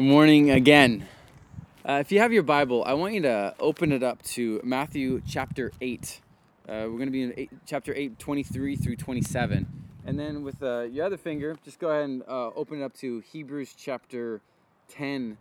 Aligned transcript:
Good 0.00 0.06
morning 0.06 0.50
again. 0.50 1.06
Uh, 1.86 1.98
if 2.00 2.10
you 2.10 2.20
have 2.20 2.32
your 2.32 2.42
Bible, 2.42 2.82
I 2.86 2.94
want 2.94 3.12
you 3.12 3.20
to 3.20 3.54
open 3.60 3.92
it 3.92 4.02
up 4.02 4.22
to 4.22 4.58
Matthew 4.64 5.20
chapter 5.28 5.72
8. 5.78 6.22
Uh, 6.66 6.72
we're 6.72 6.86
going 6.92 7.04
to 7.04 7.10
be 7.10 7.22
in 7.22 7.34
eight, 7.36 7.50
chapter 7.66 7.92
8, 7.94 8.18
23 8.18 8.76
through 8.76 8.96
27. 8.96 9.66
And 10.06 10.18
then 10.18 10.42
with 10.42 10.62
uh, 10.62 10.84
your 10.84 11.04
other 11.04 11.18
finger, 11.18 11.54
just 11.66 11.78
go 11.78 11.90
ahead 11.90 12.04
and 12.04 12.22
uh, 12.22 12.48
open 12.56 12.80
it 12.80 12.82
up 12.82 12.94
to 13.00 13.20
Hebrews 13.30 13.74
chapter 13.76 14.40
10. 14.88 15.36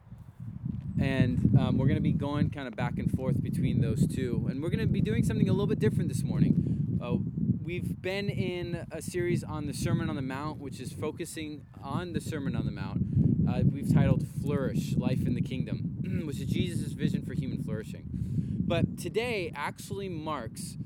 And 1.00 1.56
um, 1.58 1.78
we're 1.78 1.88
going 1.88 1.96
to 1.96 2.02
be 2.02 2.12
going 2.12 2.50
kind 2.50 2.68
of 2.68 2.76
back 2.76 2.98
and 2.98 3.10
forth 3.10 3.42
between 3.42 3.80
those 3.80 4.06
two. 4.14 4.46
And 4.50 4.62
we're 4.62 4.72
going 4.72 4.86
to 4.86 4.88
be 4.88 5.00
doing 5.00 5.24
something 5.24 5.48
a 5.48 5.54
little 5.54 5.68
bit 5.68 5.80
different 5.80 6.10
this 6.10 6.22
morning. 6.22 7.00
Uh, 7.02 7.16
we've 7.64 8.02
been 8.02 8.28
in 8.28 8.86
a 8.92 9.02
series 9.02 9.42
on 9.42 9.68
the 9.68 9.74
Sermon 9.74 10.10
on 10.10 10.18
the 10.18 10.22
Mount, 10.22 10.60
which 10.60 10.82
is 10.82 10.92
focusing 10.92 11.66
on 11.82 12.12
the 12.12 12.20
Sermon 12.20 12.58
on 12.58 12.66
the 12.66 12.74
Mount 12.74 13.19
uh, 13.50 13.62
we've 13.72 13.92
titled 13.94 14.26
Flourish 14.42 14.96
Life 14.96 15.26
in 15.26 15.34
the 15.34 15.42
Kingdom, 15.42 15.98
which 16.26 16.40
is 16.40 16.48
Jesus' 16.48 16.92
vision 16.92 17.24
for 17.26 17.34
human 17.34 17.64
flourishing. 17.64 18.04
But 18.12 18.98
today 18.98 19.52
actually 19.56 20.10
marks 20.10 20.78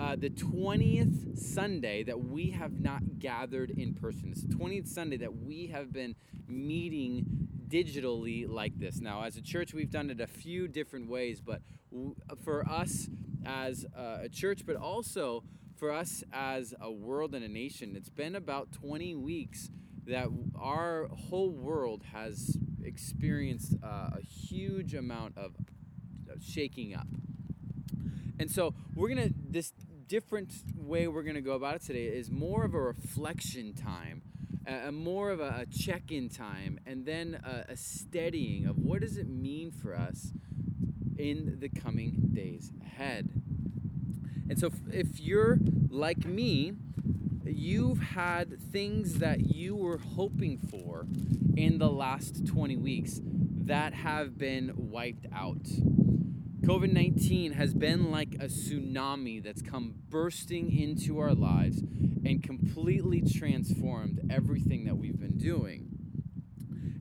uh, 0.00 0.16
the 0.16 0.30
20th 0.30 1.38
Sunday 1.38 2.02
that 2.04 2.24
we 2.24 2.50
have 2.50 2.80
not 2.80 3.18
gathered 3.18 3.70
in 3.70 3.94
person. 3.94 4.30
It's 4.30 4.42
the 4.42 4.54
20th 4.54 4.88
Sunday 4.88 5.18
that 5.18 5.36
we 5.36 5.66
have 5.66 5.92
been 5.92 6.14
meeting 6.48 7.48
digitally 7.68 8.48
like 8.48 8.78
this. 8.78 9.00
Now, 9.00 9.24
as 9.24 9.36
a 9.36 9.42
church, 9.42 9.74
we've 9.74 9.90
done 9.90 10.08
it 10.08 10.20
a 10.20 10.26
few 10.26 10.68
different 10.68 11.10
ways, 11.10 11.40
but 11.40 11.60
for 12.42 12.66
us 12.68 13.08
as 13.44 13.84
a 13.94 14.28
church, 14.30 14.64
but 14.64 14.76
also 14.76 15.44
for 15.76 15.92
us 15.92 16.24
as 16.32 16.72
a 16.80 16.90
world 16.90 17.34
and 17.34 17.44
a 17.44 17.48
nation, 17.48 17.94
it's 17.94 18.08
been 18.08 18.34
about 18.34 18.72
20 18.72 19.14
weeks 19.16 19.68
that 20.06 20.28
our 20.58 21.08
whole 21.08 21.50
world 21.50 22.02
has 22.12 22.56
experienced 22.82 23.74
uh, 23.82 24.10
a 24.18 24.22
huge 24.22 24.94
amount 24.94 25.36
of 25.36 25.52
shaking 26.40 26.94
up. 26.94 27.06
And 28.38 28.50
so 28.50 28.74
we're 28.94 29.08
going 29.08 29.28
to, 29.28 29.34
this 29.48 29.72
different 30.06 30.52
way 30.76 31.08
we're 31.08 31.22
going 31.22 31.34
to 31.34 31.40
go 31.40 31.52
about 31.52 31.76
it 31.76 31.82
today 31.82 32.04
is 32.04 32.30
more 32.30 32.64
of 32.64 32.74
a 32.74 32.80
reflection 32.80 33.72
time, 33.74 34.22
a, 34.66 34.92
more 34.92 35.30
of 35.30 35.40
a, 35.40 35.62
a 35.62 35.66
check 35.66 36.12
in 36.12 36.28
time, 36.28 36.78
and 36.86 37.04
then 37.06 37.40
a, 37.44 37.72
a 37.72 37.76
steadying 37.76 38.66
of 38.66 38.78
what 38.78 39.00
does 39.00 39.16
it 39.16 39.28
mean 39.28 39.70
for 39.70 39.96
us 39.96 40.32
in 41.18 41.56
the 41.60 41.68
coming 41.68 42.30
days 42.32 42.72
ahead. 42.84 43.30
And 44.48 44.58
so 44.58 44.70
if 44.92 45.18
you're 45.18 45.58
like 45.90 46.24
me, 46.24 46.74
you've 47.46 48.00
had 48.00 48.60
things 48.72 49.18
that 49.18 49.40
you 49.40 49.76
were 49.76 49.98
hoping 49.98 50.58
for 50.58 51.06
in 51.56 51.78
the 51.78 51.88
last 51.88 52.46
20 52.46 52.76
weeks 52.76 53.20
that 53.22 53.94
have 53.94 54.38
been 54.38 54.72
wiped 54.76 55.26
out. 55.34 55.62
COVID 56.62 56.92
19 56.92 57.52
has 57.52 57.74
been 57.74 58.10
like 58.10 58.34
a 58.34 58.46
tsunami 58.46 59.42
that's 59.42 59.62
come 59.62 59.94
bursting 60.08 60.76
into 60.76 61.18
our 61.18 61.34
lives 61.34 61.82
and 62.24 62.42
completely 62.42 63.20
transformed 63.22 64.20
everything 64.30 64.84
that 64.84 64.96
we've 64.96 65.18
been 65.18 65.38
doing. 65.38 65.88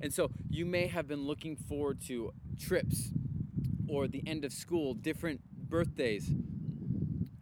And 0.01 0.13
so 0.13 0.29
you 0.49 0.66
may 0.66 0.88
have 0.88 1.07
been 1.07 1.25
looking 1.25 1.55
forward 1.55 1.99
to 2.07 2.31
trips 2.59 3.09
or 3.88 4.07
the 4.07 4.21
end 4.27 4.45
of 4.45 4.53
school, 4.53 4.93
different 4.93 5.41
birthdays 5.67 6.31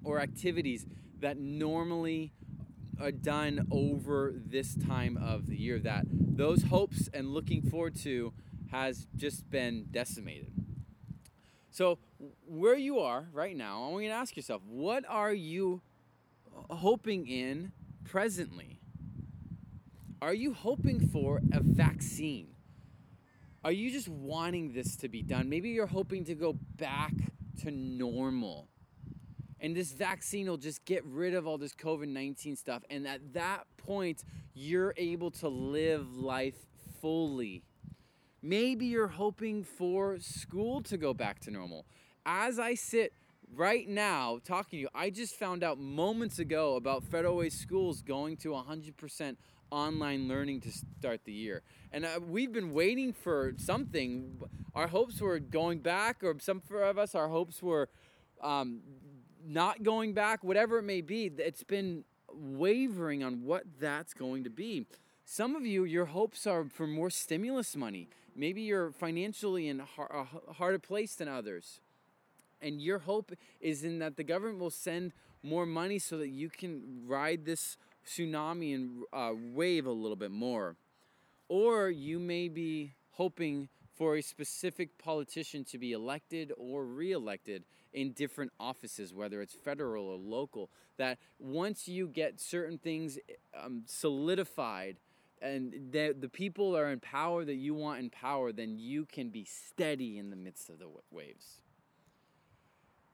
or 0.03 0.19
activities 0.19 0.85
that 1.19 1.37
normally 1.37 2.31
are 2.99 3.11
done 3.11 3.67
over 3.71 4.33
this 4.35 4.75
time 4.75 5.17
of 5.17 5.47
the 5.47 5.57
year 5.57 5.79
that 5.79 6.05
those 6.09 6.63
hopes 6.63 7.09
and 7.13 7.29
looking 7.29 7.61
forward 7.61 7.95
to 7.95 8.33
has 8.71 9.07
just 9.15 9.49
been 9.49 9.85
decimated. 9.91 10.51
So, 11.69 11.99
where 12.45 12.75
you 12.75 12.99
are 12.99 13.27
right 13.33 13.55
now, 13.55 13.83
I 13.83 13.89
want 13.89 14.03
you 14.03 14.09
to 14.09 14.15
ask 14.15 14.35
yourself 14.35 14.61
what 14.65 15.03
are 15.09 15.33
you 15.33 15.81
hoping 16.69 17.27
in 17.27 17.71
presently? 18.05 18.79
Are 20.21 20.33
you 20.33 20.53
hoping 20.53 21.07
for 21.07 21.41
a 21.51 21.59
vaccine? 21.59 22.49
Are 23.63 23.71
you 23.71 23.91
just 23.91 24.07
wanting 24.07 24.73
this 24.73 24.95
to 24.97 25.09
be 25.09 25.21
done? 25.21 25.49
Maybe 25.49 25.69
you're 25.69 25.87
hoping 25.87 26.25
to 26.25 26.35
go 26.35 26.53
back 26.77 27.13
to 27.61 27.71
normal 27.71 28.69
and 29.63 29.73
this 29.73 29.93
vaccine 29.93 30.47
will 30.47 30.57
just 30.57 30.83
get 30.83 31.05
rid 31.05 31.33
of 31.33 31.47
all 31.47 31.57
this 31.57 31.73
COVID 31.73 32.09
19 32.09 32.57
stuff. 32.57 32.83
And 32.89 33.07
at 33.07 33.33
that 33.33 33.65
point, 33.77 34.23
you're 34.53 34.93
able 34.97 35.31
to 35.31 35.47
live 35.47 36.17
life 36.17 36.67
fully. 37.01 37.63
Maybe 38.41 38.85
you're 38.87 39.07
hoping 39.07 39.63
for 39.63 40.19
school 40.19 40.81
to 40.83 40.97
go 40.97 41.13
back 41.13 41.39
to 41.41 41.51
normal. 41.51 41.85
As 42.25 42.59
I 42.59 42.73
sit 42.75 43.13
right 43.55 43.87
now 43.87 44.39
talking 44.43 44.77
to 44.77 44.81
you, 44.81 44.89
I 44.93 45.09
just 45.09 45.35
found 45.35 45.63
out 45.63 45.79
moments 45.79 46.39
ago 46.39 46.75
about 46.75 47.05
Federal 47.05 47.37
Way 47.37 47.49
schools 47.49 48.01
going 48.01 48.35
to 48.37 48.49
100% 48.49 49.37
online 49.71 50.27
learning 50.27 50.59
to 50.61 50.71
start 50.71 51.21
the 51.23 51.31
year. 51.31 51.61
And 51.93 52.03
uh, 52.03 52.19
we've 52.21 52.51
been 52.51 52.73
waiting 52.73 53.13
for 53.13 53.53
something. 53.57 54.41
Our 54.75 54.87
hopes 54.87 55.21
were 55.21 55.39
going 55.39 55.79
back, 55.79 56.21
or 56.21 56.35
some 56.39 56.61
of 56.69 56.97
us, 56.97 57.15
our 57.15 57.29
hopes 57.29 57.63
were 57.63 57.87
um, 58.41 58.81
not 59.45 59.83
going 59.83 60.13
back, 60.13 60.43
whatever 60.43 60.79
it 60.79 60.83
may 60.83 61.01
be, 61.01 61.31
it's 61.37 61.63
been 61.63 62.03
wavering 62.33 63.23
on 63.23 63.43
what 63.43 63.63
that's 63.79 64.13
going 64.13 64.43
to 64.43 64.49
be. 64.49 64.85
Some 65.25 65.55
of 65.55 65.65
you, 65.65 65.83
your 65.83 66.05
hopes 66.05 66.45
are 66.47 66.65
for 66.65 66.87
more 66.87 67.09
stimulus 67.09 67.75
money. 67.75 68.07
Maybe 68.35 68.61
you're 68.61 68.91
financially 68.91 69.67
in 69.67 69.81
a 69.81 70.23
harder 70.53 70.79
place 70.79 71.15
than 71.15 71.27
others. 71.27 71.79
And 72.61 72.81
your 72.81 72.99
hope 72.99 73.31
is 73.61 73.83
in 73.83 73.99
that 73.99 74.17
the 74.17 74.23
government 74.23 74.59
will 74.59 74.71
send 74.71 75.11
more 75.43 75.65
money 75.65 75.99
so 75.99 76.17
that 76.17 76.29
you 76.29 76.49
can 76.49 77.03
ride 77.05 77.45
this 77.45 77.77
tsunami 78.07 78.73
and 78.73 79.03
uh, 79.11 79.33
wave 79.53 79.85
a 79.85 79.91
little 79.91 80.15
bit 80.15 80.31
more. 80.31 80.75
Or 81.49 81.89
you 81.89 82.19
may 82.19 82.47
be 82.47 82.93
hoping 83.11 83.69
for 83.95 84.15
a 84.15 84.21
specific 84.21 84.97
politician 84.97 85.63
to 85.65 85.77
be 85.77 85.91
elected 85.91 86.51
or 86.57 86.85
reelected 86.85 87.63
in 87.93 88.11
different 88.11 88.51
offices, 88.59 89.13
whether 89.13 89.41
it's 89.41 89.53
federal 89.53 90.05
or 90.07 90.17
local, 90.17 90.69
that 90.97 91.17
once 91.39 91.87
you 91.87 92.07
get 92.07 92.39
certain 92.39 92.77
things 92.77 93.17
um, 93.59 93.83
solidified 93.85 94.97
and 95.41 95.73
the, 95.91 96.15
the 96.17 96.29
people 96.29 96.75
are 96.75 96.89
in 96.89 96.99
power 96.99 97.43
that 97.43 97.55
you 97.55 97.73
want 97.73 97.99
in 97.99 98.09
power, 98.09 98.51
then 98.51 98.77
you 98.77 99.05
can 99.05 99.29
be 99.29 99.43
steady 99.43 100.17
in 100.17 100.29
the 100.29 100.35
midst 100.35 100.69
of 100.69 100.79
the 100.79 100.87
waves. 101.11 101.61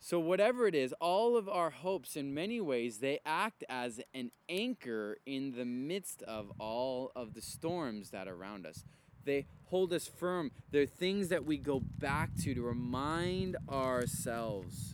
So, 0.02 0.20
whatever 0.20 0.66
it 0.66 0.76
is, 0.76 0.94
all 1.02 1.36
of 1.36 1.50
our 1.50 1.72
hopes, 1.72 2.16
in 2.16 2.34
many 2.34 2.62
ways, 2.62 3.00
they 3.00 3.20
act 3.26 3.66
as 3.68 4.00
an 4.14 4.32
anchor 4.48 5.18
in 5.26 5.52
the 5.52 5.66
midst 5.66 6.22
of 6.24 6.54
all 6.58 7.12
of 7.16 7.34
the 7.34 7.42
storms 7.42 8.12
that 8.12 8.28
are 8.28 8.36
around 8.36 8.66
us. 8.66 8.86
They 9.26 9.46
hold 9.66 9.94
us 9.94 10.08
firm. 10.08 10.52
They're 10.72 10.86
things 10.86 11.30
that 11.30 11.46
we 11.46 11.58
go 11.58 11.80
back 11.80 12.36
to 12.44 12.54
to 12.54 12.62
remind 12.62 13.56
ourselves. 13.70 14.94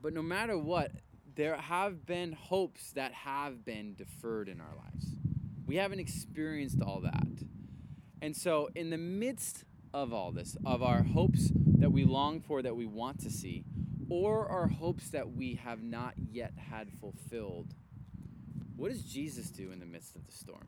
But 0.00 0.12
no 0.12 0.22
matter 0.22 0.56
what, 0.56 0.92
there 1.34 1.56
have 1.56 2.06
been 2.06 2.32
hopes 2.32 2.92
that 2.92 3.12
have 3.12 3.64
been 3.64 3.94
deferred 3.94 4.48
in 4.48 4.60
our 4.60 4.74
lives. 4.76 5.06
We 5.66 5.76
haven't 5.76 5.98
experienced 5.98 6.80
all 6.80 7.00
that. 7.00 7.26
And 8.22 8.34
so, 8.34 8.70
in 8.74 8.90
the 8.90 8.98
midst 8.98 9.64
of 9.92 10.12
all 10.12 10.32
this, 10.32 10.56
of 10.64 10.82
our 10.82 11.02
hopes 11.02 11.50
that 11.78 11.92
we 11.92 12.04
long 12.04 12.40
for, 12.40 12.62
that 12.62 12.76
we 12.76 12.86
want 12.86 13.20
to 13.20 13.30
see, 13.30 13.64
or 14.08 14.48
our 14.48 14.68
hopes 14.68 15.10
that 15.10 15.32
we 15.32 15.54
have 15.54 15.82
not 15.82 16.14
yet 16.30 16.52
had 16.70 16.90
fulfilled, 16.92 17.74
what 18.76 18.90
does 18.90 19.02
Jesus 19.02 19.50
do 19.50 19.72
in 19.72 19.80
the 19.80 19.86
midst 19.86 20.16
of 20.16 20.26
the 20.26 20.32
storm? 20.32 20.66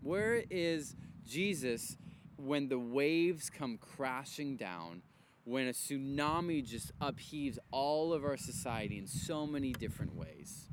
Where 0.00 0.42
is 0.50 0.96
Jesus, 1.26 1.96
when 2.36 2.68
the 2.68 2.78
waves 2.78 3.50
come 3.50 3.78
crashing 3.78 4.56
down, 4.56 5.02
when 5.44 5.66
a 5.66 5.72
tsunami 5.72 6.64
just 6.64 6.92
upheaves 7.00 7.58
all 7.70 8.12
of 8.12 8.24
our 8.24 8.36
society 8.36 8.98
in 8.98 9.06
so 9.06 9.46
many 9.46 9.72
different 9.72 10.16
ways, 10.16 10.68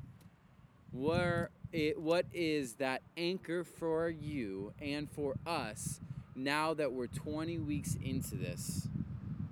where 0.92 1.50
it, 1.72 2.00
what 2.00 2.26
is 2.34 2.74
that 2.76 3.02
anchor 3.18 3.64
for 3.64 4.10
you 4.10 4.74
and 4.82 5.10
for 5.10 5.36
us 5.46 6.00
now 6.36 6.74
that 6.74 6.92
we're 6.92 7.08
20 7.08 7.60
weeks 7.60 7.96
into 8.04 8.36
this 8.36 8.88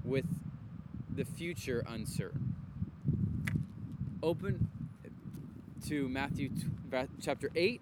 with 0.03 0.25
the 1.15 1.25
future 1.25 1.83
uncertain? 1.87 2.55
Open 4.23 4.67
to 5.87 6.09
Matthew 6.09 6.49
chapter 7.21 7.49
8, 7.55 7.81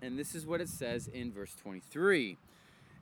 and 0.00 0.18
this 0.18 0.34
is 0.34 0.46
what 0.46 0.60
it 0.60 0.68
says 0.68 1.08
in 1.08 1.32
verse 1.32 1.54
23. 1.60 2.38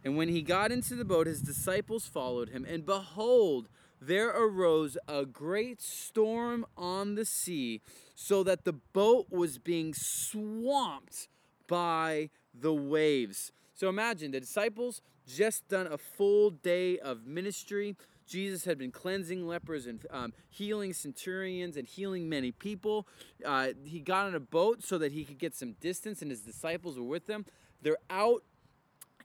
And 0.05 0.17
when 0.17 0.29
he 0.29 0.43
got 0.43 0.73
into 0.73 0.95
the 0.95 1.05
boat, 1.05 1.27
his 1.27 1.43
disciples 1.43 2.07
followed 2.07 2.49
him. 2.49 2.65
And 2.69 2.87
behold, 2.87 3.69
there 4.01 4.31
arose 4.31 4.97
a 5.07 5.27
great 5.27 5.83
storm 5.83 6.65
on 6.77 7.17
the 7.17 7.27
sea, 7.27 7.83
so 8.15 8.43
that 8.45 8.65
the 8.65 8.73
boat 8.73 9.27
was 9.31 9.59
being 9.59 9.93
swamped 9.95 11.29
by 11.67 12.31
the 12.55 12.73
waves. 12.73 13.53
So 13.75 13.89
imagine 13.89 14.31
the 14.31 14.41
disciples 14.41 15.03
just 15.27 15.69
done 15.69 15.87
a 15.87 15.99
full 15.99 16.51
day 16.51 16.99
of 16.99 17.27
ministry. 17.27 17.97
Jesus 18.27 18.65
had 18.65 18.79
been 18.79 18.91
cleansing 18.91 19.47
lepers 19.47 19.87
and 19.87 20.07
um, 20.11 20.33
healing 20.49 20.93
centurions 20.93 21.77
and 21.77 21.87
healing 21.87 22.29
many 22.29 22.53
people. 22.53 23.07
Uh, 23.45 23.69
he 23.85 24.01
got 24.01 24.27
on 24.27 24.35
a 24.35 24.41
boat 24.41 24.83
so 24.83 24.99
that 24.99 25.13
he 25.13 25.25
could 25.25 25.39
get 25.39 25.55
some 25.55 25.73
distance, 25.81 26.23
and 26.23 26.31
his 26.31 26.41
disciples 26.41 26.99
were 26.99 27.05
with 27.05 27.29
him. 27.29 27.45
They're 27.83 27.99
out, 28.09 28.43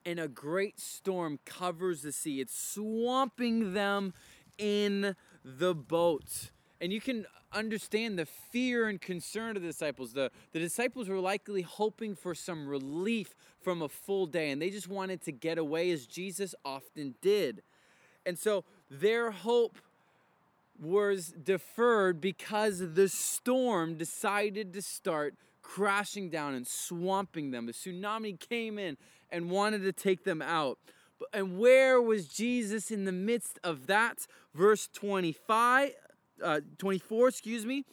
and 0.06 0.20
a 0.20 0.28
great 0.28 0.80
storm 0.80 1.40
covers 1.46 2.02
the 2.02 2.12
sea. 2.12 2.40
It's 2.40 2.58
swamping 2.58 3.74
them 3.74 4.14
in 4.58 5.16
the 5.44 5.74
boat. 5.74 6.52
And 6.80 6.94
you 6.94 7.02
can 7.02 7.26
understand 7.52 8.20
the 8.20 8.26
fear 8.26 8.88
and 8.88 9.02
concern 9.02 9.56
of 9.56 9.62
the 9.62 9.70
disciples. 9.70 10.14
The, 10.14 10.30
the 10.52 10.60
disciples 10.60 11.08
were 11.08 11.20
likely 11.20 11.62
hoping 11.62 12.16
for 12.16 12.36
some 12.36 12.68
relief 12.68 13.34
from 13.62 13.82
a 13.82 13.90
full 13.90 14.26
day, 14.26 14.52
and 14.52 14.62
they 14.62 14.70
just 14.70 14.88
wanted 14.88 15.22
to 15.24 15.32
get 15.32 15.58
away 15.58 15.90
as 15.92 16.06
Jesus 16.06 16.54
often 16.64 17.16
did. 17.22 17.64
And 18.26 18.38
so 18.38 18.66
their 18.90 19.32
hope 19.32 19.78
was 20.80 21.34
deferred 21.42 22.20
because 22.20 22.80
the 22.80 23.08
storm 23.08 23.96
decided 23.96 24.74
to 24.74 24.82
start 24.82 25.36
crashing 25.66 26.30
down 26.30 26.54
and 26.54 26.68
swamping 26.68 27.52
them. 27.52 27.66
The 27.66 27.74
tsunami 27.74 28.40
came 28.40 28.78
in 28.78 28.98
and 29.32 29.50
wanted 29.50 29.82
to 29.82 29.92
take 29.92 30.24
them 30.24 30.42
out. 30.42 30.78
And 31.34 31.58
where 31.58 32.00
was 32.02 32.28
Jesus 32.28 32.92
in 32.92 33.06
the 33.06 33.12
midst 33.12 33.60
of 33.64 33.88
that? 33.88 34.28
Verse 34.54 34.88
25 34.94 35.92
uh, 36.44 36.60
24, 36.78 37.30
excuse 37.30 37.66
me, 37.66 37.86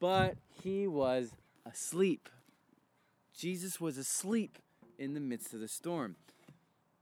but 0.00 0.36
he 0.62 0.86
was 0.86 1.30
asleep. 1.64 2.28
Jesus 3.36 3.80
was 3.80 3.96
asleep 3.96 4.58
in 4.98 5.14
the 5.14 5.20
midst 5.20 5.54
of 5.54 5.60
the 5.60 5.68
storm. 5.68 6.16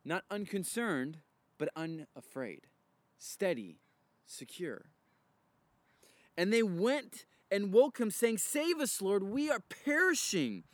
Not 0.05 0.25
unconcerned, 0.31 1.19
but 1.57 1.71
unafraid, 1.75 2.67
steady, 3.19 3.79
secure. 4.27 4.83
And 6.37 6.53
they 6.53 6.63
went 6.63 7.25
and 7.53 7.73
woke 7.73 7.99
him, 7.99 8.11
saying, 8.11 8.39
Save 8.39 8.81
us, 8.81 9.01
Lord, 9.01 9.23
we 9.23 9.51
are 9.51 9.61
perishing. 9.85 10.65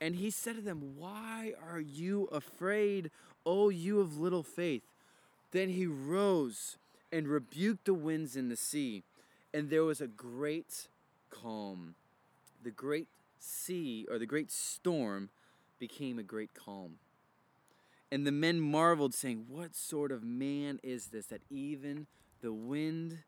And 0.00 0.16
he 0.16 0.30
said 0.30 0.56
to 0.56 0.60
them, 0.60 0.96
Why 0.98 1.54
are 1.70 1.80
you 1.80 2.24
afraid, 2.32 3.10
O 3.46 3.70
you 3.70 4.00
of 4.00 4.18
little 4.18 4.42
faith? 4.42 4.82
Then 5.52 5.70
he 5.70 5.86
rose 5.86 6.76
and 7.10 7.28
rebuked 7.28 7.86
the 7.86 7.94
winds 7.94 8.36
and 8.36 8.50
the 8.50 8.56
sea 8.56 9.04
and 9.56 9.70
there 9.70 9.84
was 9.84 10.02
a 10.02 10.06
great 10.06 10.88
calm. 11.30 11.94
The 12.62 12.70
great 12.70 13.08
sea 13.38 14.06
or 14.10 14.18
the 14.18 14.26
great 14.26 14.52
storm 14.52 15.30
became 15.78 16.18
a 16.18 16.22
great 16.22 16.52
calm. 16.52 16.96
And 18.12 18.26
the 18.26 18.32
men 18.32 18.60
marveled, 18.60 19.14
saying, 19.14 19.46
What 19.48 19.74
sort 19.74 20.12
of 20.12 20.22
man 20.22 20.78
is 20.82 21.06
this 21.06 21.26
that 21.26 21.40
even 21.48 22.06
the 22.42 22.52
wind 22.52 23.20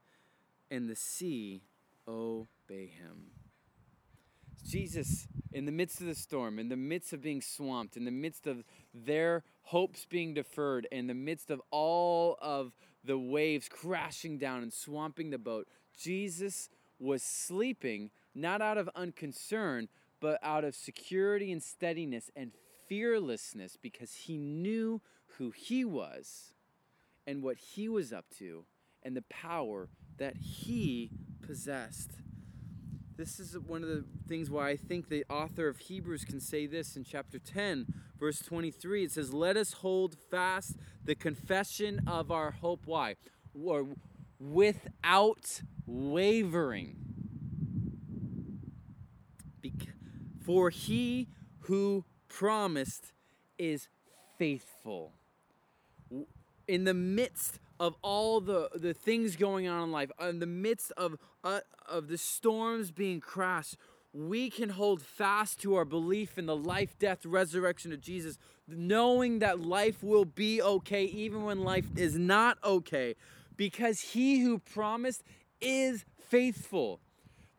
and 0.71 0.87
the 0.87 0.95
sea 0.95 1.63
obey 2.09 2.87
him? 2.87 3.31
Jesus, 4.67 5.29
in 5.53 5.65
the 5.65 5.73
midst 5.73 6.01
of 6.01 6.07
the 6.07 6.15
storm, 6.15 6.59
in 6.59 6.69
the 6.69 6.77
midst 6.77 7.13
of 7.13 7.23
being 7.23 7.41
swamped, 7.41 7.97
in 7.97 8.05
the 8.05 8.11
midst 8.11 8.47
of 8.47 8.65
their 8.93 9.45
hopes 9.63 10.05
being 10.05 10.35
deferred, 10.35 10.87
in 10.91 11.07
the 11.07 11.15
midst 11.15 11.51
of 11.51 11.63
all 11.71 12.37
of 12.41 12.77
the 13.05 13.19
waves 13.19 13.69
crashing 13.69 14.39
down 14.39 14.63
and 14.63 14.73
swamping 14.73 15.31
the 15.31 15.39
boat, 15.39 15.69
Jesus 15.97 16.69
was 16.99 17.23
sleeping 17.23 18.11
not 18.35 18.61
out 18.61 18.79
of 18.79 18.89
unconcern, 18.95 19.89
but 20.21 20.39
out 20.43 20.65
of 20.65 20.75
security 20.75 21.53
and 21.53 21.63
steadiness 21.63 22.31
and 22.37 22.53
fearlessness 22.89 23.77
because 23.81 24.15
he 24.15 24.37
knew 24.37 25.01
who 25.39 25.51
he 25.51 25.85
was 25.85 26.53
and 27.27 27.43
what 27.43 27.57
he 27.57 27.89
was 27.89 28.13
up 28.13 28.25
to 28.39 28.65
and 29.03 29.17
the 29.17 29.23
power 29.23 29.89
that 30.19 30.37
he 30.37 31.11
possessed. 31.49 32.11
This 33.17 33.41
is 33.41 33.59
one 33.59 33.83
of 33.83 33.89
the 33.89 34.05
things 34.29 34.51
why 34.51 34.69
I 34.69 34.77
think 34.77 35.09
the 35.09 35.25
author 35.31 35.67
of 35.67 35.79
Hebrews 35.79 36.27
can 36.27 36.41
say 36.41 36.67
this 36.67 36.95
in 36.95 37.05
chapter 37.05 37.39
10, 37.39 37.87
verse 38.21 38.41
23. 38.41 39.05
It 39.05 39.13
says, 39.13 39.33
Let 39.33 39.57
us 39.57 39.73
hold 39.73 40.15
fast 40.31 40.77
the 41.03 41.15
confession 41.15 42.03
of 42.07 42.31
our 42.31 42.51
hope. 42.51 42.83
Why? 42.85 43.17
Or 43.61 43.87
without 44.39 45.63
wavering. 45.87 46.97
For 50.45 50.71
he 50.71 51.29
who 51.61 52.05
promised 52.29 53.13
is 53.59 53.89
faithful. 54.39 55.13
In 56.67 56.85
the 56.85 56.95
midst 56.95 57.59
of 57.81 57.95
all 58.03 58.41
the, 58.41 58.71
the 58.75 58.95
things 58.95 59.37
going 59.37 59.69
on 59.69 59.85
in 59.85 59.93
life, 59.93 60.11
in 60.21 60.39
the 60.39 60.47
midst 60.47 60.93
of, 60.97 61.17
uh, 61.45 61.61
of 61.87 62.09
the 62.09 62.19
storms 62.19 62.91
being 62.91 63.21
crashed, 63.21 63.77
we 64.13 64.51
can 64.51 64.71
hold 64.71 65.03
fast 65.03 65.61
to 65.61 65.75
our 65.75 65.85
belief 65.85 66.39
in 66.39 66.47
the 66.47 66.57
life, 66.57 66.99
death, 66.99 67.25
resurrection 67.25 67.93
of 67.93 68.01
Jesus, 68.01 68.39
knowing 68.67 69.39
that 69.39 69.61
life 69.61 70.03
will 70.03 70.25
be 70.25 70.61
okay 70.61 71.05
even 71.05 71.45
when 71.45 71.63
life 71.63 71.87
is 71.97 72.17
not 72.17 72.59
okay, 72.65 73.15
because 73.57 74.01
he 74.01 74.41
who 74.41 74.59
promised 74.59 75.23
is 75.61 76.05
faithful. 76.29 77.01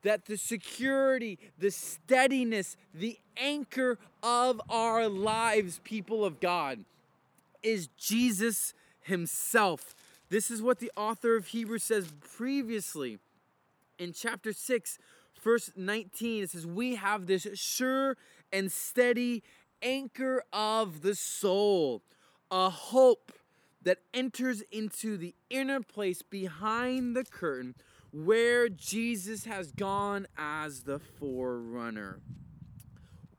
That 0.03 0.25
the 0.25 0.37
security, 0.37 1.39
the 1.57 1.71
steadiness, 1.71 2.77
the 2.93 3.19
anchor 3.35 3.97
of 4.23 4.61
our 4.69 5.09
lives, 5.09 5.81
people 5.83 6.23
of 6.23 6.39
God, 6.39 6.85
is 7.61 7.87
Jesus 7.97 8.73
Himself. 9.01 9.95
This 10.29 10.51
is 10.51 10.61
what 10.61 10.79
the 10.79 10.91
author 10.95 11.35
of 11.35 11.47
Hebrews 11.47 11.83
says 11.83 12.11
previously 12.21 13.19
in 13.97 14.13
chapter 14.13 14.53
6, 14.53 14.99
verse 15.43 15.71
19. 15.75 16.43
It 16.43 16.51
says, 16.51 16.67
We 16.67 16.95
have 16.95 17.25
this 17.25 17.47
sure 17.55 18.15
and 18.53 18.71
steady 18.71 19.43
anchor 19.81 20.43
of 20.53 21.01
the 21.01 21.15
soul, 21.15 22.03
a 22.51 22.69
hope 22.69 23.31
that 23.81 23.99
enters 24.13 24.61
into 24.71 25.17
the 25.17 25.33
inner 25.49 25.81
place 25.81 26.21
behind 26.21 27.15
the 27.15 27.23
curtain 27.23 27.75
where 28.11 28.69
Jesus 28.69 29.45
has 29.45 29.71
gone 29.71 30.27
as 30.37 30.81
the 30.81 30.99
forerunner. 30.99 32.19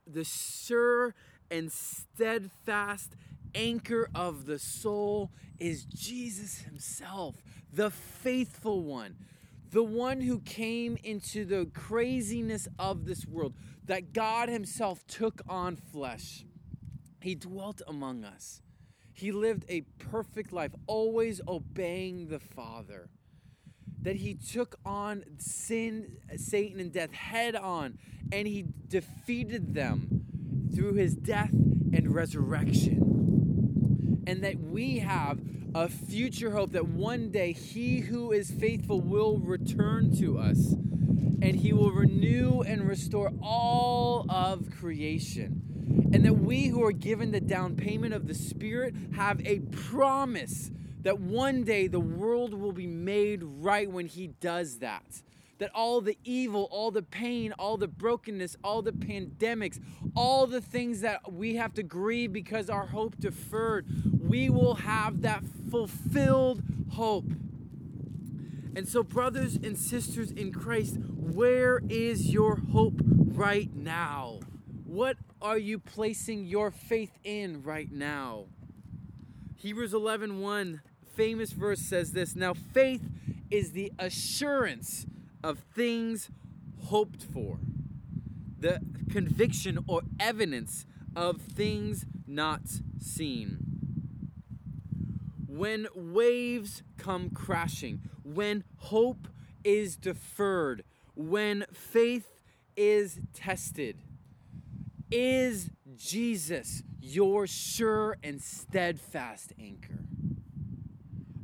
The 0.07 0.25
sure 0.25 1.15
and 1.51 1.71
steadfast 1.71 3.15
anchor 3.55 4.09
of 4.15 4.47
the 4.47 4.59
soul 4.59 5.31
is 5.59 5.85
Jesus 5.85 6.59
Himself, 6.59 7.37
the 7.73 7.91
faithful 7.91 8.83
one, 8.83 9.17
the 9.71 9.83
one 9.83 10.21
who 10.21 10.41
came 10.41 10.97
into 11.03 11.45
the 11.45 11.67
craziness 11.75 12.69
of 12.79 13.07
this 13.07 13.27
world, 13.27 13.55
that 13.85 14.13
God 14.13 14.49
Himself 14.49 15.07
took 15.07 15.43
on 15.49 15.77
flesh. 15.77 16.45
He 17.21 17.35
dwelt 17.35 17.83
among 17.87 18.25
us. 18.25 18.63
He 19.13 19.33
lived 19.33 19.65
a 19.69 19.83
perfect 19.99 20.53
life, 20.53 20.73
always 20.87 21.41
obeying 21.47 22.29
the 22.29 22.39
Father 22.39 23.11
that 24.03 24.17
he 24.17 24.35
took 24.35 24.77
on 24.85 25.25
sin, 25.39 26.17
Satan, 26.37 26.81
and 26.81 26.93
death 26.93 27.13
head 27.13 27.55
on, 27.55 27.99
and 28.33 28.47
he 28.49 28.65
defeated 28.89 29.75
them 29.75 30.25
through 30.75 30.95
his 30.95 31.15
death 31.15 31.53
and 31.53 32.15
resurrection. 32.15 33.10
And 34.27 34.43
that 34.45 34.59
we 34.59 34.99
have 34.99 35.41
a 35.75 35.89
future 35.89 36.51
hope 36.51 36.73
that 36.73 36.89
one 36.89 37.31
day 37.31 37.53
he 37.53 38.01
who 38.01 38.33
is 38.33 38.51
faithful 38.51 39.01
will 39.01 39.39
return 39.39 40.17
to 40.19 40.39
us 40.39 40.75
and 41.43 41.57
he 41.57 41.73
will 41.73 41.93
renew 41.93 42.61
and 42.61 42.87
restore 42.87 43.33
all 43.43 44.27
of 44.29 44.71
creation. 44.71 45.63
And 46.13 46.25
that 46.25 46.35
we 46.35 46.69
who 46.69 46.85
are 46.85 46.93
given 46.93 47.31
the 47.31 47.41
down 47.41 47.77
payment 47.77 48.15
of 48.15 48.27
the 48.27 48.35
Spirit 48.35 48.95
have 49.15 49.45
a 49.47 49.61
promise 49.61 50.71
that 51.03 51.19
one 51.19 51.65
day 51.65 51.87
the 51.87 52.01
world 52.01 52.53
will 52.53 52.73
be 52.73 52.87
made 52.87 53.43
right 53.43 53.91
when 53.91 54.07
He 54.07 54.29
does 54.29 54.79
that. 54.79 55.23
That 55.61 55.71
all 55.75 56.01
the 56.01 56.19
evil, 56.25 56.69
all 56.73 56.91
the 56.91 57.03
pain, 57.03 57.53
all 57.53 57.77
the 57.77 57.87
brokenness, 57.87 58.57
all 58.65 58.83
the 58.83 58.93
pandemics, 58.93 59.79
all 60.17 60.47
the 60.47 60.61
things 60.61 61.03
that 61.03 61.33
we 61.33 61.55
have 61.55 61.75
to 61.75 61.85
grieve 61.85 62.33
because 62.33 62.69
our 62.69 62.87
hope 62.87 63.19
deferred, 63.19 63.87
we 64.21 64.51
will 64.51 64.75
have 64.75 65.23
that 65.23 65.45
fulfilled 65.71 66.63
hope. 66.91 67.31
And 68.75 68.89
so, 68.89 69.03
brothers 69.03 69.57
and 69.57 69.79
sisters 69.79 70.33
in 70.33 70.53
Christ, 70.53 70.97
where 71.15 71.81
is 71.89 72.33
your 72.33 72.57
hope 72.57 73.01
right 73.05 73.73
now? 73.75 74.41
What 74.85 75.17
are 75.41 75.59
you 75.59 75.79
placing 75.79 76.47
your 76.47 76.71
faith 76.71 77.13
in 77.23 77.63
right 77.63 77.91
now? 77.93 78.47
Hebrews 79.57 79.95
11 79.95 80.41
1 80.41 80.81
famous 81.15 81.53
verse 81.53 81.81
says 81.81 82.13
this 82.13 82.35
Now, 82.35 82.55
faith 82.55 83.03
is 83.51 83.73
the 83.73 83.93
assurance 83.99 85.07
of 85.43 85.59
things 85.75 86.31
hoped 86.85 87.23
for, 87.23 87.59
the 88.59 88.81
conviction 89.11 89.79
or 89.87 90.03
evidence 90.19 90.87
of 91.17 91.41
things 91.41 92.05
not 92.27 92.63
seen. 93.01 93.59
when 95.61 95.87
waves 95.95 96.83
come 96.97 97.29
crashing, 97.29 98.01
when 98.23 98.65
hope 98.77 99.29
is 99.63 99.97
deferred, 99.97 100.85
when 101.15 101.67
faith 101.73 102.41
is 102.77 103.21
tested. 103.35 103.97
Is 105.11 105.69
Jesus 105.97 106.83
your 107.01 107.47
sure 107.47 108.17
and 108.23 108.41
steadfast 108.41 109.53
anchor? 109.61 109.99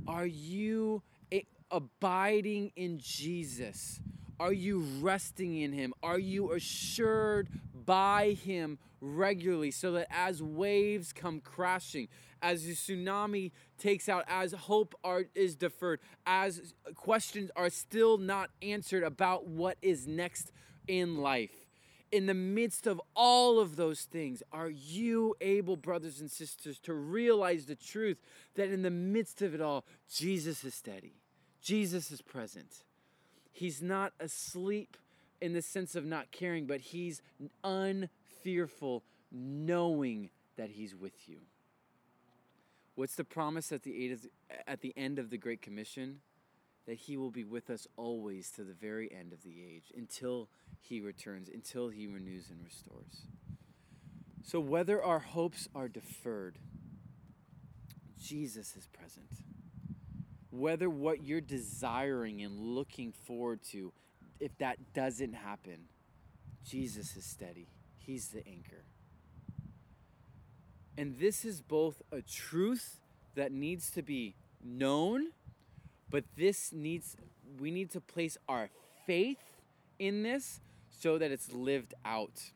Are 0.06 0.24
you 0.24 1.02
abiding 1.70 2.72
in 2.76 2.98
Jesus? 2.98 4.00
Are 4.38 4.52
you 4.52 4.80
resting 5.00 5.60
in 5.60 5.72
Him? 5.72 5.94
Are 6.02 6.18
you 6.18 6.52
assured 6.52 7.48
by 7.72 8.32
Him 8.32 8.78
regularly 9.00 9.70
so 9.70 9.92
that 9.92 10.08
as 10.10 10.42
waves 10.42 11.12
come 11.12 11.40
crashing, 11.40 12.08
as 12.42 12.64
the 12.64 12.74
tsunami 12.74 13.52
takes 13.78 14.08
out, 14.08 14.24
as 14.28 14.52
hope 14.52 14.94
are, 15.02 15.24
is 15.34 15.56
deferred, 15.56 16.00
as 16.26 16.74
questions 16.94 17.50
are 17.56 17.70
still 17.70 18.18
not 18.18 18.50
answered 18.62 19.02
about 19.02 19.46
what 19.46 19.78
is 19.80 20.06
next 20.06 20.52
in 20.86 21.16
life, 21.16 21.66
in 22.12 22.26
the 22.26 22.34
midst 22.34 22.86
of 22.86 23.00
all 23.14 23.58
of 23.58 23.76
those 23.76 24.02
things, 24.02 24.42
are 24.52 24.70
you 24.70 25.34
able, 25.40 25.76
brothers 25.76 26.20
and 26.20 26.30
sisters, 26.30 26.78
to 26.80 26.94
realize 26.94 27.66
the 27.66 27.74
truth 27.74 28.18
that 28.54 28.70
in 28.70 28.82
the 28.82 28.90
midst 28.90 29.42
of 29.42 29.54
it 29.54 29.60
all, 29.60 29.84
Jesus 30.08 30.62
is 30.64 30.74
steady? 30.74 31.14
Jesus 31.66 32.12
is 32.12 32.22
present. 32.22 32.84
He's 33.50 33.82
not 33.82 34.12
asleep 34.20 34.96
in 35.40 35.52
the 35.52 35.60
sense 35.60 35.96
of 35.96 36.04
not 36.04 36.30
caring, 36.30 36.64
but 36.66 36.80
he's 36.80 37.22
unfearful, 37.64 39.02
knowing 39.32 40.30
that 40.56 40.70
he's 40.70 40.94
with 40.94 41.28
you. 41.28 41.38
What's 42.94 43.16
the 43.16 43.24
promise 43.24 43.72
at 43.72 43.82
the, 43.82 44.16
at 44.68 44.80
the 44.80 44.92
end 44.96 45.18
of 45.18 45.30
the 45.30 45.38
Great 45.38 45.60
Commission? 45.60 46.20
That 46.86 46.98
he 46.98 47.16
will 47.16 47.32
be 47.32 47.42
with 47.42 47.68
us 47.68 47.88
always 47.96 48.52
to 48.52 48.62
the 48.62 48.72
very 48.72 49.10
end 49.10 49.32
of 49.32 49.42
the 49.42 49.56
age, 49.68 49.92
until 49.96 50.48
he 50.80 51.00
returns, 51.00 51.48
until 51.52 51.88
he 51.88 52.06
renews 52.06 52.48
and 52.48 52.64
restores. 52.64 53.26
So, 54.44 54.60
whether 54.60 55.02
our 55.02 55.18
hopes 55.18 55.68
are 55.74 55.88
deferred, 55.88 56.58
Jesus 58.20 58.76
is 58.76 58.86
present 58.86 59.26
whether 60.58 60.88
what 60.88 61.24
you're 61.24 61.40
desiring 61.40 62.42
and 62.42 62.58
looking 62.58 63.12
forward 63.12 63.60
to, 63.70 63.92
if 64.40 64.56
that 64.58 64.94
doesn't 64.94 65.34
happen, 65.34 65.88
Jesus 66.64 67.16
is 67.16 67.24
steady. 67.24 67.68
He's 67.98 68.28
the 68.28 68.46
anchor. 68.46 68.84
And 70.98 71.18
this 71.18 71.44
is 71.44 71.60
both 71.60 72.02
a 72.10 72.22
truth 72.22 73.00
that 73.34 73.52
needs 73.52 73.90
to 73.90 74.02
be 74.02 74.34
known, 74.62 75.28
but 76.10 76.24
this 76.36 76.72
needs 76.72 77.16
we 77.60 77.70
need 77.70 77.90
to 77.92 78.00
place 78.00 78.36
our 78.48 78.70
faith 79.06 79.38
in 79.98 80.22
this 80.22 80.60
so 80.90 81.18
that 81.18 81.30
it's 81.30 81.52
lived 81.52 81.94
out. 82.04 82.50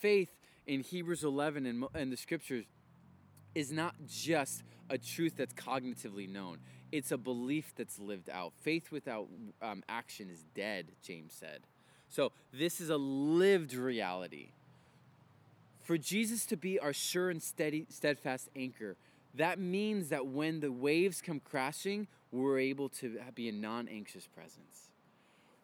Faith 0.00 0.30
in 0.66 0.80
Hebrews 0.80 1.22
11 1.22 1.66
and, 1.66 1.84
and 1.94 2.12
the 2.12 2.16
scriptures 2.16 2.64
is 3.54 3.72
not 3.72 3.94
just 4.06 4.62
a 4.90 4.98
truth 4.98 5.34
that's 5.36 5.54
cognitively 5.54 6.28
known, 6.28 6.58
it's 6.92 7.10
a 7.10 7.18
belief 7.18 7.72
that's 7.76 7.98
lived 7.98 8.30
out. 8.30 8.52
Faith 8.62 8.92
without 8.92 9.28
um, 9.62 9.82
action 9.88 10.28
is 10.30 10.44
dead, 10.54 10.86
James 11.02 11.32
said. 11.32 11.60
So, 12.08 12.32
this 12.52 12.80
is 12.80 12.90
a 12.90 12.96
lived 12.96 13.74
reality. 13.74 14.50
For 15.82 15.98
Jesus 15.98 16.46
to 16.46 16.56
be 16.56 16.78
our 16.78 16.92
sure 16.92 17.30
and 17.30 17.42
steady, 17.42 17.86
steadfast 17.88 18.48
anchor, 18.54 18.96
that 19.34 19.58
means 19.58 20.08
that 20.10 20.26
when 20.26 20.60
the 20.60 20.70
waves 20.70 21.20
come 21.20 21.40
crashing, 21.40 22.06
we're 22.30 22.58
able 22.58 22.88
to 22.88 23.18
be 23.34 23.48
a 23.48 23.52
non 23.52 23.88
anxious 23.88 24.26
presence. 24.26 24.90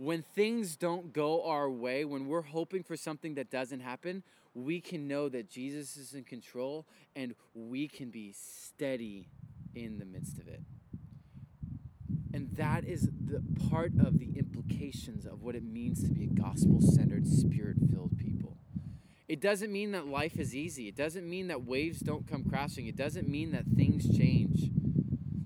When 0.01 0.23
things 0.23 0.77
don't 0.77 1.13
go 1.13 1.45
our 1.45 1.69
way, 1.69 2.07
when 2.07 2.27
we're 2.27 2.41
hoping 2.41 2.83
for 2.83 2.97
something 2.97 3.35
that 3.35 3.51
doesn't 3.51 3.81
happen, 3.81 4.23
we 4.55 4.81
can 4.81 5.07
know 5.07 5.29
that 5.29 5.51
Jesus 5.51 5.99
is 5.99 6.15
in 6.15 6.25
control 6.25 6.87
and 7.15 7.35
we 7.53 7.87
can 7.87 8.09
be 8.09 8.33
steady 8.33 9.29
in 9.75 9.99
the 9.99 10.07
midst 10.07 10.39
of 10.39 10.49
it. 10.49 10.63
And 12.33 12.49
that 12.57 12.87
is 12.87 13.11
the 13.27 13.43
part 13.69 13.93
of 14.01 14.19
the 14.19 14.39
implications 14.39 15.27
of 15.27 15.43
what 15.43 15.55
it 15.55 15.65
means 15.65 16.03
to 16.05 16.09
be 16.09 16.25
a 16.25 16.29
gospel 16.29 16.81
centered, 16.81 17.27
spirit 17.27 17.77
filled 17.93 18.17
people. 18.17 18.57
It 19.29 19.43
doesn't 19.43 19.71
mean 19.71 19.93
that 19.93 20.07
life 20.07 20.39
is 20.39 20.57
easy. 20.57 20.89
It 20.89 20.97
doesn't 20.97 21.29
mean 21.29 21.49
that 21.49 21.67
waves 21.67 22.01
don't 22.01 22.27
come 22.27 22.45
crashing. 22.45 22.87
It 22.87 22.97
doesn't 22.97 23.29
mean 23.29 23.53
that 23.53 23.67
things 23.77 24.09
change. 24.17 24.71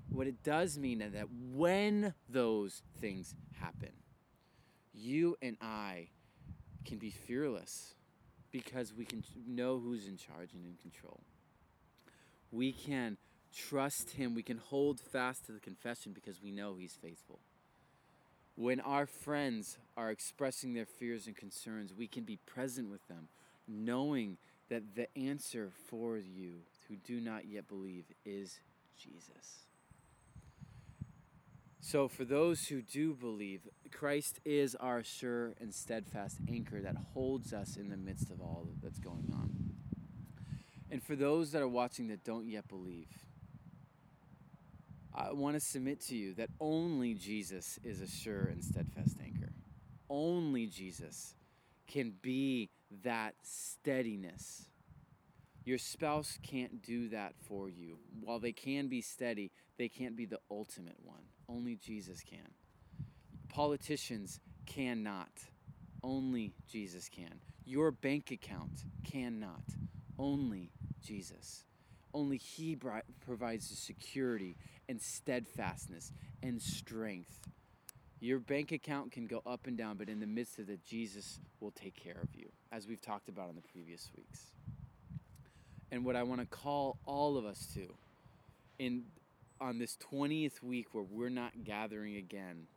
What 0.07 0.27
it 0.27 0.43
does 0.43 0.77
mean 0.77 1.01
is 1.01 1.11
that 1.11 1.27
when 1.53 2.13
those 2.29 2.83
things 3.01 3.35
happen, 3.59 3.89
you 5.05 5.37
and 5.41 5.57
I 5.61 6.07
can 6.85 6.97
be 6.97 7.11
fearless 7.11 7.93
because 8.51 8.93
we 8.93 9.05
can 9.05 9.23
know 9.47 9.79
who's 9.79 10.07
in 10.07 10.17
charge 10.17 10.53
and 10.53 10.65
in 10.65 10.75
control. 10.81 11.19
We 12.51 12.71
can 12.71 13.17
trust 13.55 14.11
Him. 14.11 14.33
We 14.33 14.43
can 14.43 14.57
hold 14.57 14.99
fast 14.99 15.45
to 15.45 15.51
the 15.51 15.59
confession 15.59 16.13
because 16.13 16.41
we 16.41 16.51
know 16.51 16.75
He's 16.75 16.97
faithful. 17.01 17.39
When 18.55 18.79
our 18.79 19.05
friends 19.05 19.77
are 19.97 20.09
expressing 20.09 20.73
their 20.73 20.85
fears 20.85 21.27
and 21.27 21.35
concerns, 21.35 21.93
we 21.93 22.07
can 22.07 22.23
be 22.23 22.37
present 22.45 22.89
with 22.89 23.05
them, 23.07 23.27
knowing 23.67 24.37
that 24.69 24.95
the 24.95 25.07
answer 25.17 25.71
for 25.89 26.17
you 26.17 26.61
who 26.87 26.95
do 26.95 27.19
not 27.19 27.45
yet 27.45 27.67
believe 27.67 28.05
is 28.25 28.59
Jesus. 28.97 29.65
So, 31.87 32.07
for 32.07 32.25
those 32.25 32.65
who 32.65 32.81
do 32.81 33.13
believe, 33.13 33.67
Christ 33.91 34.39
is 34.43 34.73
our 34.73 35.03
sure 35.03 35.53
and 35.61 35.71
steadfast 35.71 36.39
anchor 36.49 36.81
that 36.81 36.95
holds 37.13 37.53
us 37.53 37.77
in 37.77 37.89
the 37.89 37.95
midst 37.95 38.31
of 38.31 38.41
all 38.41 38.67
that's 38.81 38.97
going 38.97 39.31
on. 39.31 39.51
And 40.89 41.03
for 41.03 41.15
those 41.15 41.51
that 41.51 41.61
are 41.61 41.67
watching 41.67 42.07
that 42.07 42.23
don't 42.23 42.49
yet 42.49 42.67
believe, 42.67 43.09
I 45.13 45.31
want 45.33 45.57
to 45.57 45.59
submit 45.59 46.01
to 46.07 46.15
you 46.15 46.33
that 46.33 46.49
only 46.59 47.13
Jesus 47.13 47.77
is 47.83 48.01
a 48.01 48.07
sure 48.07 48.45
and 48.45 48.63
steadfast 48.63 49.17
anchor. 49.23 49.53
Only 50.09 50.65
Jesus 50.65 51.35
can 51.85 52.15
be 52.19 52.71
that 53.03 53.35
steadiness 53.43 54.69
your 55.65 55.79
spouse 55.79 56.37
can't 56.43 56.83
do 56.83 57.09
that 57.09 57.33
for 57.47 57.69
you. 57.69 57.97
While 58.21 58.39
they 58.39 58.51
can 58.51 58.87
be 58.87 59.01
steady, 59.01 59.51
they 59.79 59.89
can't 59.89 60.15
be 60.15 60.25
the 60.25 60.39
ultimate 60.49 60.97
one. 61.03 61.23
Only 61.47 61.75
Jesus 61.75 62.21
can. 62.21 62.51
Politicians 63.49 64.39
cannot. 64.65 65.29
Only 66.03 66.53
Jesus 66.69 67.09
can. 67.09 67.39
Your 67.65 67.91
bank 67.91 68.31
account 68.31 68.83
cannot. 69.03 69.63
Only 70.17 70.71
Jesus. 71.03 71.63
Only 72.13 72.37
He 72.37 72.77
provides 73.25 73.69
the 73.69 73.75
security 73.75 74.55
and 74.87 75.01
steadfastness 75.01 76.11
and 76.41 76.61
strength. 76.61 77.41
Your 78.19 78.39
bank 78.39 78.71
account 78.71 79.11
can 79.11 79.27
go 79.27 79.41
up 79.45 79.67
and 79.67 79.77
down, 79.77 79.97
but 79.97 80.09
in 80.09 80.19
the 80.19 80.27
midst 80.27 80.59
of 80.59 80.69
it, 80.69 80.79
Jesus 80.85 81.39
will 81.59 81.71
take 81.71 81.95
care 81.95 82.17
of 82.21 82.29
you, 82.33 82.49
as 82.71 82.87
we've 82.87 83.01
talked 83.01 83.29
about 83.29 83.49
in 83.49 83.55
the 83.55 83.61
previous 83.61 84.09
weeks 84.15 84.51
and 85.91 86.03
what 86.03 86.15
I 86.15 86.23
want 86.23 86.41
to 86.41 86.47
call 86.47 86.97
all 87.05 87.37
of 87.37 87.45
us 87.45 87.67
to 87.73 87.93
in 88.79 89.03
on 89.59 89.77
this 89.77 89.97
20th 90.11 90.61
week 90.61 90.87
where 90.93 91.03
we're 91.03 91.29
not 91.29 91.63
gathering 91.63 92.15
again. 92.17 92.67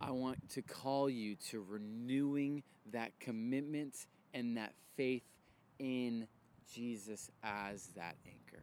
I 0.00 0.12
want 0.12 0.48
to 0.50 0.62
call 0.62 1.10
you 1.10 1.34
to 1.50 1.64
renewing 1.68 2.62
that 2.92 3.18
commitment 3.18 4.06
and 4.32 4.56
that 4.56 4.74
faith 4.96 5.24
in 5.78 6.28
Jesus 6.72 7.30
as 7.42 7.88
that 7.96 8.16
anchor, 8.26 8.62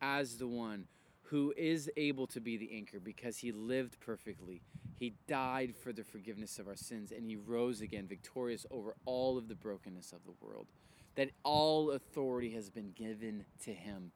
as 0.00 0.38
the 0.38 0.48
one 0.48 0.86
who 1.22 1.54
is 1.56 1.90
able 1.96 2.26
to 2.28 2.40
be 2.40 2.56
the 2.56 2.74
anchor 2.74 3.00
because 3.00 3.38
he 3.38 3.52
lived 3.52 3.98
perfectly. 4.00 4.60
He 4.98 5.14
died 5.26 5.74
for 5.74 5.92
the 5.92 6.04
forgiveness 6.04 6.58
of 6.58 6.68
our 6.68 6.76
sins 6.76 7.12
and 7.12 7.26
he 7.26 7.36
rose 7.36 7.80
again 7.80 8.06
victorious 8.06 8.66
over 8.70 8.94
all 9.04 9.38
of 9.38 9.48
the 9.48 9.54
brokenness 9.54 10.12
of 10.12 10.20
the 10.24 10.34
world 10.40 10.66
that 11.16 11.30
all 11.42 11.92
authority 11.92 12.50
has 12.50 12.70
been 12.70 12.92
given 12.92 13.44
to 13.64 13.72
him 13.72 14.10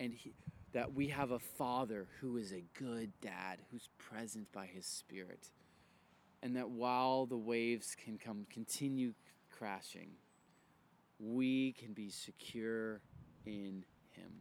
and 0.00 0.12
he, 0.14 0.34
that 0.72 0.94
we 0.94 1.08
have 1.08 1.30
a 1.30 1.38
father 1.38 2.06
who 2.20 2.36
is 2.36 2.52
a 2.52 2.64
good 2.78 3.12
dad 3.20 3.58
who's 3.70 3.88
present 3.98 4.50
by 4.52 4.66
his 4.66 4.86
spirit 4.86 5.50
and 6.42 6.56
that 6.56 6.70
while 6.70 7.26
the 7.26 7.36
waves 7.36 7.94
can 7.94 8.18
come 8.18 8.46
continue 8.50 9.12
crashing 9.50 10.08
we 11.22 11.72
can 11.72 11.92
be 11.92 12.10
secure 12.10 13.00
in 13.46 13.84
him. 14.10 14.32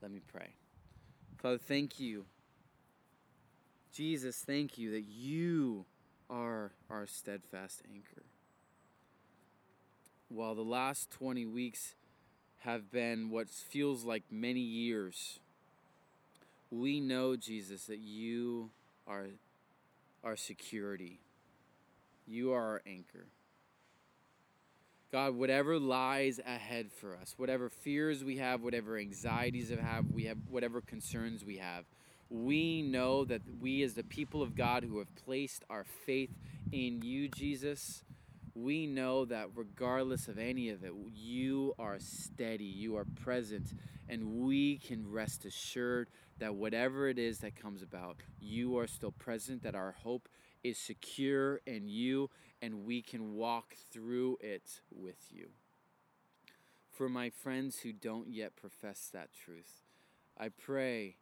Let 0.00 0.12
me 0.12 0.20
pray. 0.32 0.54
Father 1.38 1.58
thank 1.58 1.98
you. 1.98 2.26
Jesus 3.92 4.42
thank 4.46 4.78
you 4.78 4.92
that 4.92 5.02
you 5.02 5.84
are 6.30 6.72
our 6.88 7.06
steadfast 7.06 7.82
anchor. 7.92 8.24
While 10.28 10.54
the 10.54 10.62
last 10.62 11.10
20 11.10 11.44
weeks 11.46 11.94
have 12.64 12.90
been 12.90 13.30
what 13.30 13.48
feels 13.48 14.04
like 14.04 14.22
many 14.30 14.60
years, 14.60 15.40
we 16.70 17.00
know, 17.00 17.36
Jesus, 17.36 17.86
that 17.86 17.98
you 17.98 18.70
are 19.06 19.26
our 20.24 20.36
security. 20.36 21.18
You 22.26 22.52
are 22.52 22.62
our 22.62 22.82
anchor. 22.86 23.26
God, 25.10 25.34
whatever 25.34 25.78
lies 25.78 26.38
ahead 26.38 26.90
for 26.90 27.16
us, 27.16 27.34
whatever 27.36 27.68
fears 27.68 28.24
we 28.24 28.38
have, 28.38 28.62
whatever 28.62 28.96
anxieties 28.96 29.70
we 29.70 29.76
have, 29.76 30.06
we 30.10 30.24
have 30.24 30.38
whatever 30.48 30.80
concerns 30.80 31.44
we 31.44 31.58
have, 31.58 31.84
we 32.30 32.80
know 32.80 33.24
that 33.26 33.42
we 33.60 33.82
as 33.82 33.92
the 33.92 34.04
people 34.04 34.40
of 34.40 34.54
God 34.54 34.84
who 34.84 34.98
have 34.98 35.14
placed 35.26 35.64
our 35.68 35.84
faith 36.06 36.30
in 36.70 37.02
you, 37.02 37.28
Jesus, 37.28 38.04
we 38.54 38.86
know 38.86 39.24
that 39.24 39.48
regardless 39.54 40.28
of 40.28 40.38
any 40.38 40.68
of 40.68 40.84
it, 40.84 40.92
you 41.14 41.74
are 41.78 41.96
steady, 41.98 42.64
you 42.64 42.96
are 42.96 43.06
present, 43.22 43.72
and 44.08 44.40
we 44.42 44.78
can 44.78 45.10
rest 45.10 45.44
assured 45.44 46.10
that 46.38 46.54
whatever 46.54 47.08
it 47.08 47.18
is 47.18 47.38
that 47.38 47.56
comes 47.56 47.82
about, 47.82 48.16
you 48.40 48.76
are 48.78 48.86
still 48.86 49.12
present, 49.12 49.62
that 49.62 49.74
our 49.74 49.92
hope 49.92 50.28
is 50.62 50.78
secure 50.78 51.60
in 51.66 51.88
you, 51.88 52.28
and 52.60 52.84
we 52.84 53.02
can 53.02 53.34
walk 53.34 53.74
through 53.90 54.36
it 54.40 54.80
with 54.90 55.28
you. 55.30 55.48
For 56.90 57.08
my 57.08 57.30
friends 57.30 57.78
who 57.80 57.92
don't 57.92 58.28
yet 58.28 58.54
profess 58.54 59.08
that 59.12 59.30
truth, 59.32 59.82
I 60.38 60.50
pray 60.50 61.16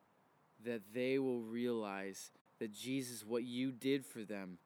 that 0.64 0.92
they 0.92 1.18
will 1.18 1.42
realize 1.42 2.32
that 2.58 2.72
Jesus, 2.72 3.24
what 3.24 3.44
you 3.44 3.70
did 3.70 4.04
for 4.04 4.24
them, 4.24 4.58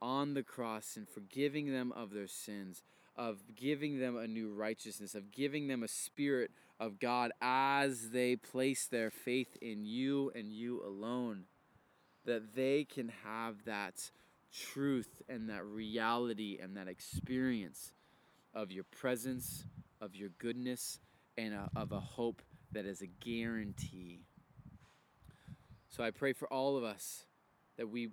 on 0.00 0.34
the 0.34 0.42
cross 0.42 0.96
and 0.96 1.08
forgiving 1.08 1.72
them 1.72 1.92
of 1.92 2.12
their 2.12 2.26
sins, 2.26 2.82
of 3.16 3.42
giving 3.54 3.98
them 3.98 4.16
a 4.16 4.26
new 4.26 4.52
righteousness, 4.52 5.14
of 5.14 5.30
giving 5.30 5.68
them 5.68 5.82
a 5.82 5.88
spirit 5.88 6.50
of 6.78 7.00
God 7.00 7.32
as 7.40 8.10
they 8.10 8.36
place 8.36 8.86
their 8.86 9.10
faith 9.10 9.56
in 9.60 9.84
you 9.84 10.30
and 10.34 10.52
you 10.52 10.82
alone, 10.84 11.44
that 12.24 12.54
they 12.54 12.84
can 12.84 13.10
have 13.24 13.64
that 13.64 14.10
truth 14.52 15.22
and 15.28 15.48
that 15.48 15.64
reality 15.64 16.58
and 16.60 16.76
that 16.76 16.88
experience 16.88 17.92
of 18.54 18.70
your 18.70 18.84
presence, 18.84 19.64
of 20.00 20.14
your 20.14 20.30
goodness, 20.38 20.98
and 21.38 21.54
a, 21.54 21.70
of 21.76 21.92
a 21.92 22.00
hope 22.00 22.42
that 22.72 22.86
is 22.86 23.02
a 23.02 23.06
guarantee. 23.06 24.20
So 25.88 26.02
I 26.02 26.10
pray 26.10 26.32
for 26.32 26.52
all 26.52 26.76
of 26.76 26.84
us 26.84 27.24
that 27.76 27.88
we 27.88 28.10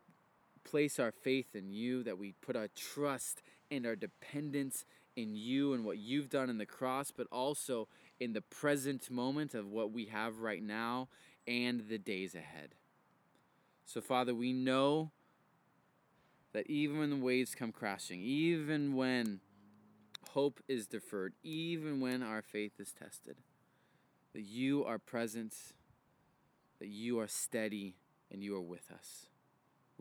place 0.63 1.00
our 1.00 1.12
faith 1.12 1.55
in 1.55 1.72
you, 1.72 2.03
that 2.03 2.17
we 2.17 2.34
put 2.41 2.55
our 2.55 2.70
trust 2.75 3.41
and 3.70 3.86
our 3.86 3.96
dependence 3.96 4.86
in 5.15 5.36
you 5.36 5.74
and 5.74 5.86
what 5.86 5.98
you've 5.98 6.29
done 6.29 6.50
in 6.50 6.58
the 6.58 6.65
cross, 6.65 7.12
but 7.12 7.27
also 7.32 7.88
in 8.20 8.34
the 8.34 8.41
present 8.41 9.10
moment 9.12 9.53
of 9.53 9.67
what 9.67 9.91
we 9.91 10.05
have 10.05 10.39
right 10.39 10.63
now 10.63 11.08
and 11.48 11.88
the 11.88 11.98
days 11.98 12.36
ahead. 12.36 12.75
So, 13.86 14.01
Father, 14.01 14.34
we 14.34 14.53
know 14.53 15.12
that 16.53 16.70
even 16.70 17.00
when 17.00 17.10
the 17.10 17.15
waves 17.17 17.55
come 17.55 17.72
crashing, 17.72 18.22
even 18.22 18.96
when 18.96 19.41
hope 20.32 20.62
is 20.67 20.88
deferred, 20.88 21.34
even 21.43 22.00
when 22.00 22.24
our 22.24 22.41
faith 22.41 22.79
is 22.79 22.91
tested, 22.91 23.38
that 24.34 24.43
you 24.43 24.84
are 24.84 24.98
present, 24.98 25.53
that 26.79 26.88
you 26.88 27.20
are 27.20 27.27
steady, 27.27 27.96
and 28.32 28.43
you 28.43 28.55
are 28.55 28.62
with 28.62 28.91
us. 28.91 29.27